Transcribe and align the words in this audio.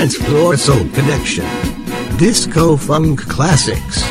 Dance 0.00 0.16
Floor 0.16 0.56
Soul 0.56 0.88
Connection. 0.94 1.44
Disco 2.16 2.74
Funk 2.74 3.20
Classics. 3.28 4.09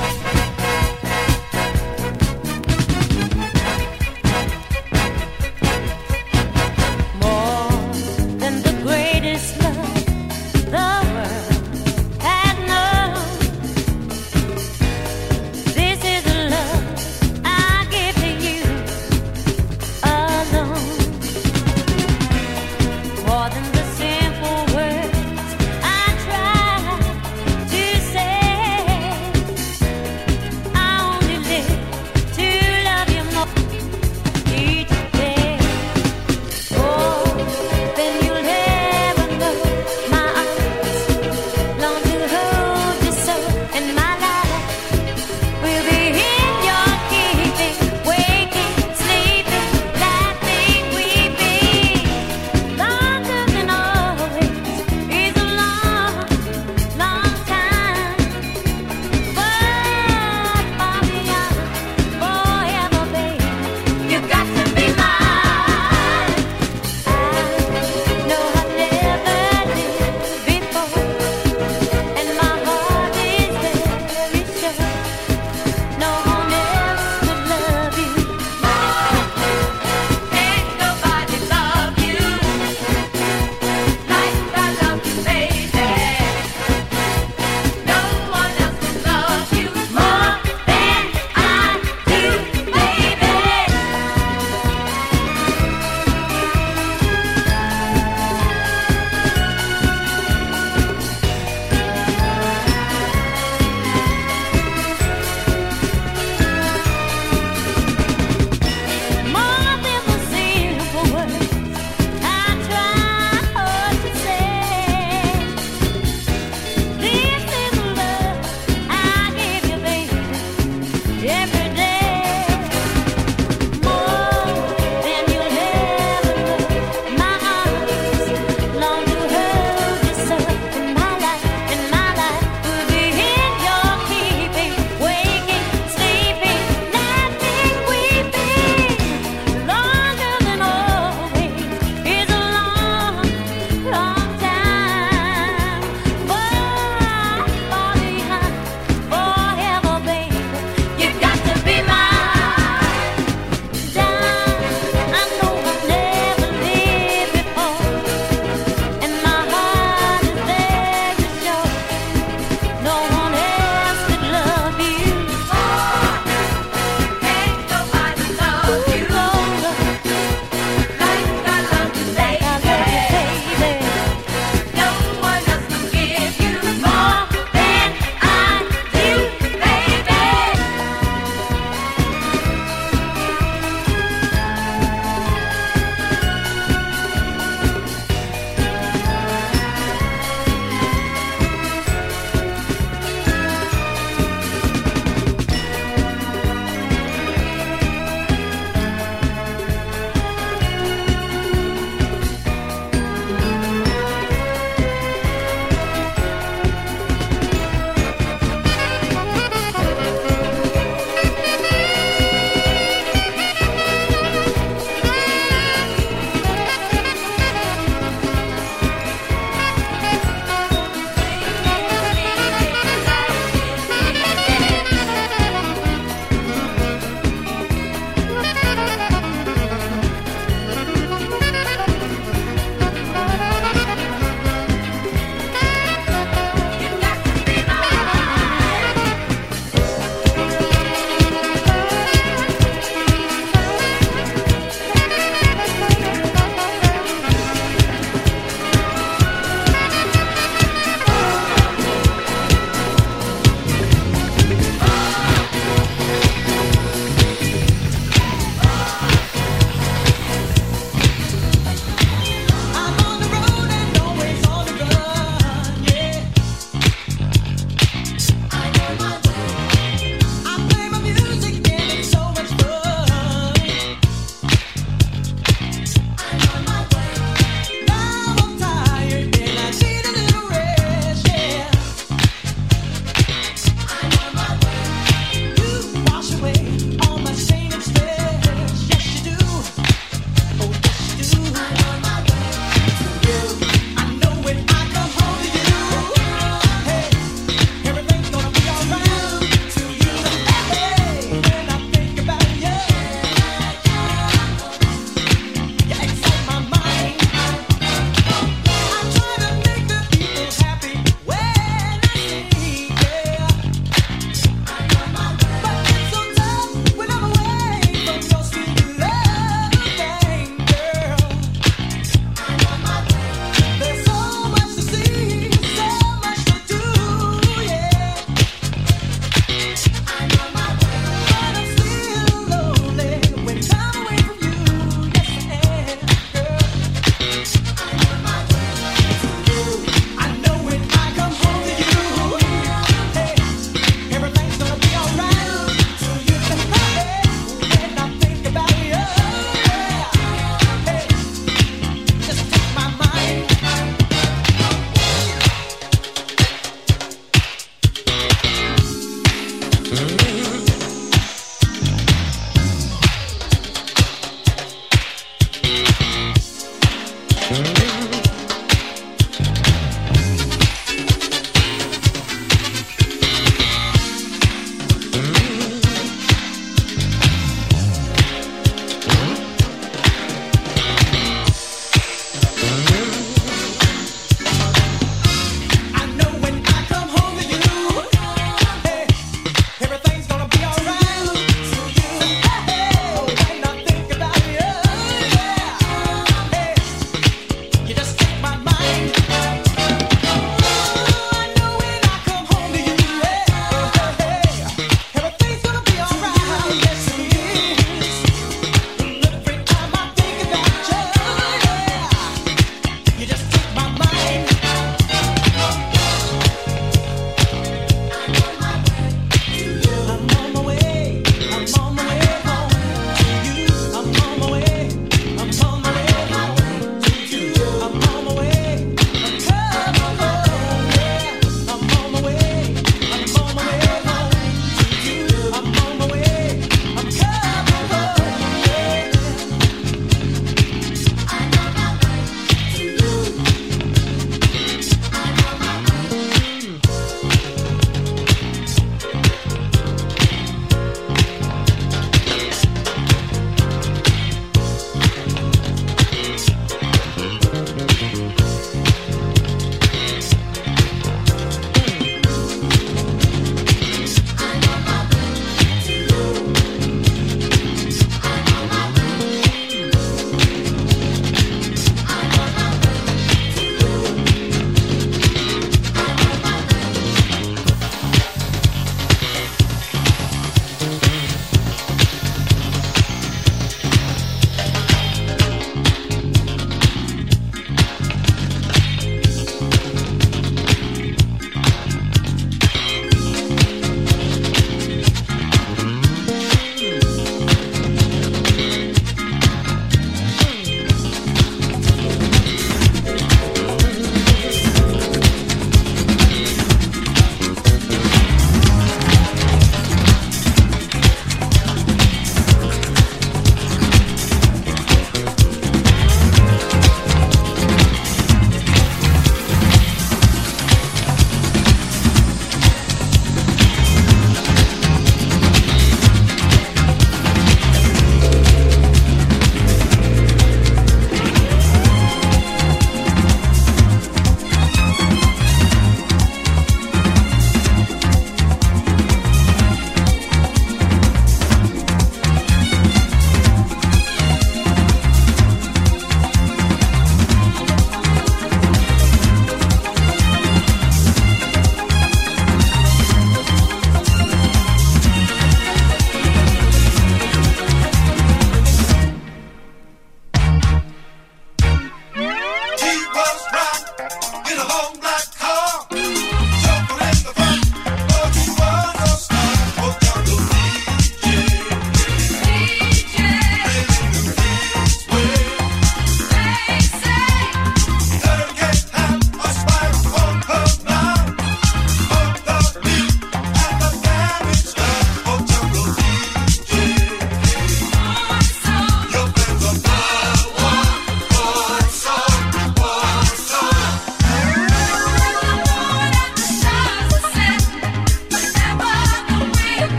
I 359.91 360.28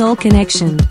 Soul 0.00 0.16
Connection. 0.16 0.89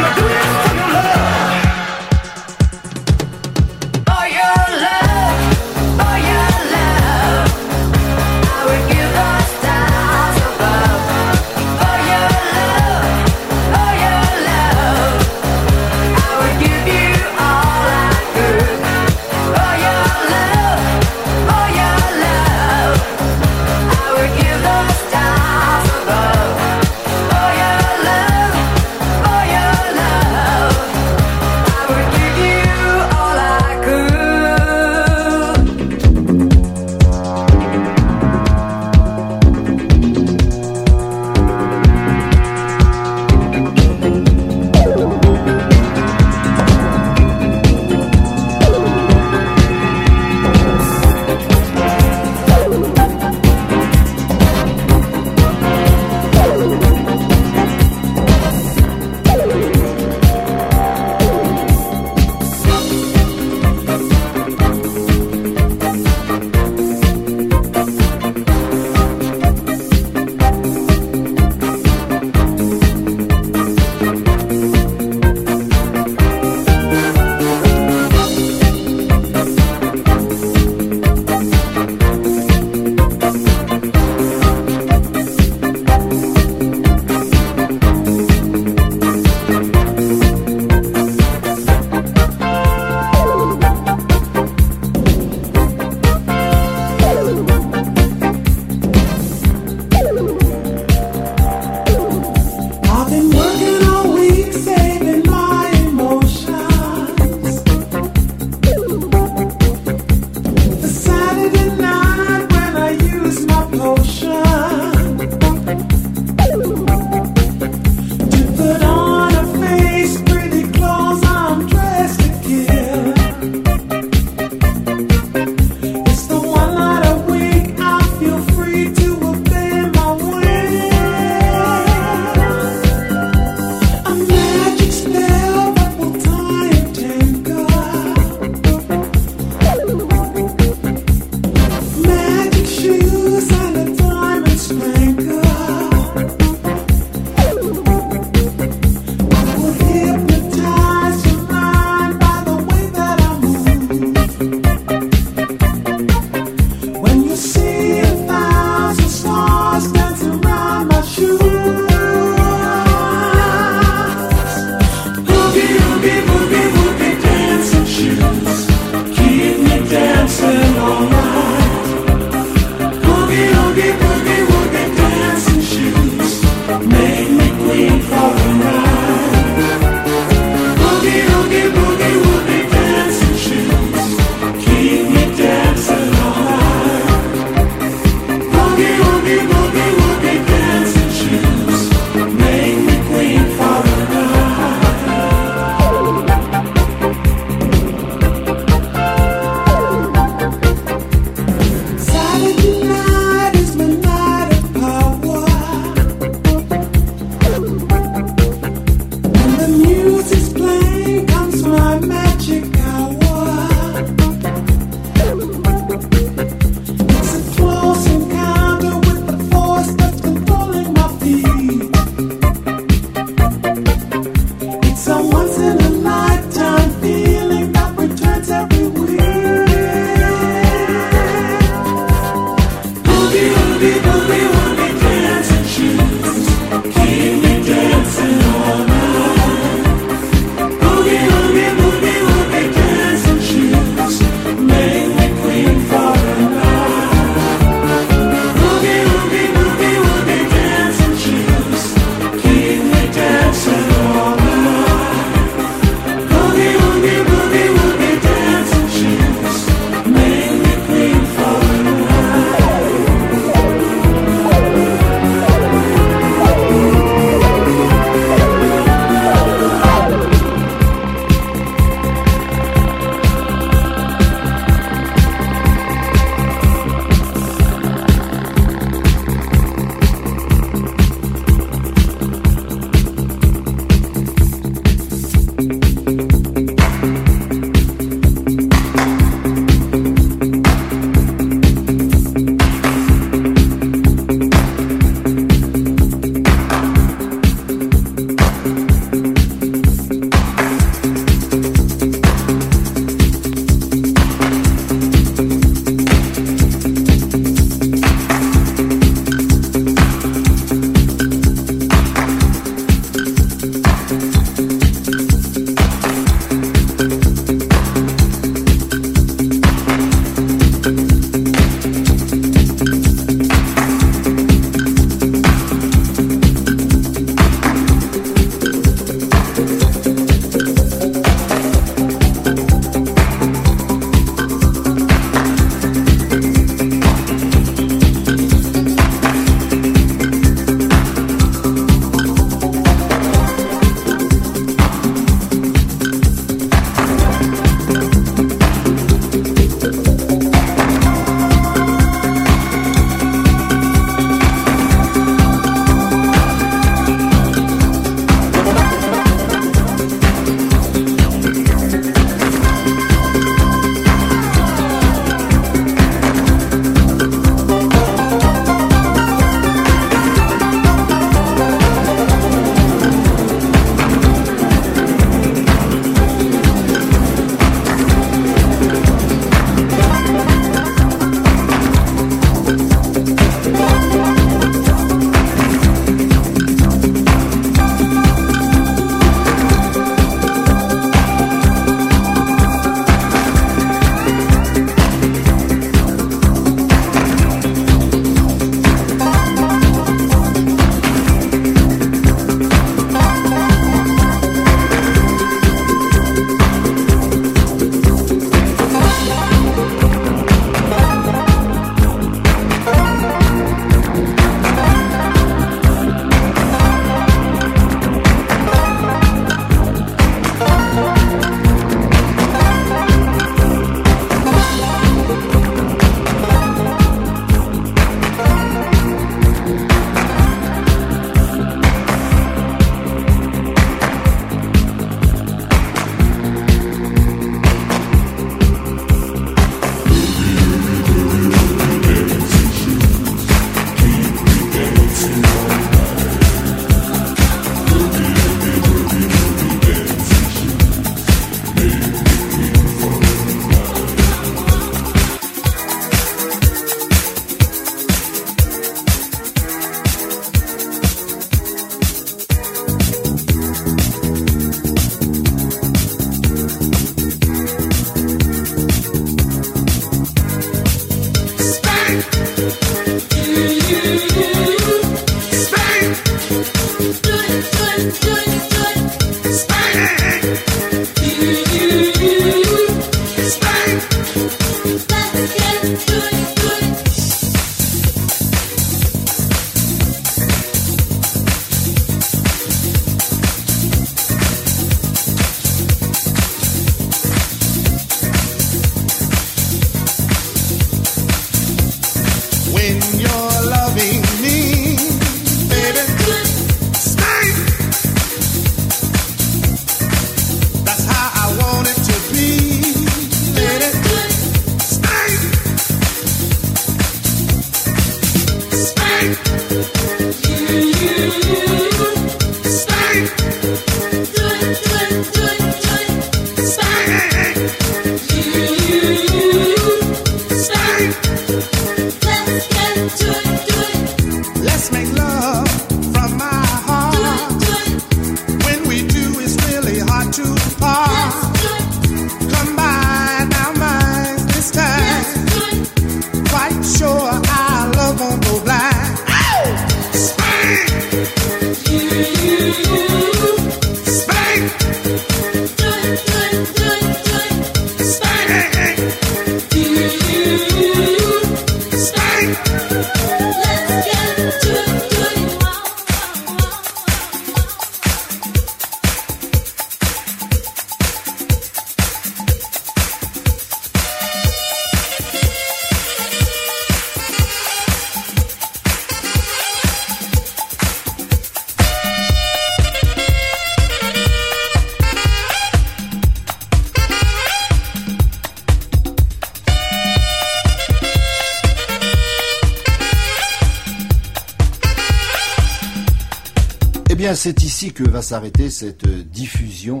que 597.92 598.08
va 598.08 598.22
s'arrêter 598.22 598.70
cette 598.70 599.06
euh, 599.06 599.22
diffusion 599.22 600.00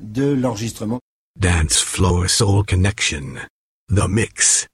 de 0.00 0.32
l'enregistrement. 0.32 1.00
Dance 1.38 1.78
Floor 1.78 2.28
Soul 2.28 2.64
Connection. 2.66 3.36
The 3.94 4.08
Mix. 4.08 4.66